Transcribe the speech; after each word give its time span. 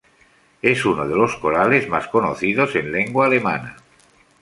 Es 0.63 0.83
uno 0.83 1.07
de 1.07 1.13
los 1.15 1.35
corales 1.35 1.87
más 1.87 2.07
conocidos 2.07 2.73
en 2.73 2.91
lengua 2.91 3.27
alemana. 3.27 3.77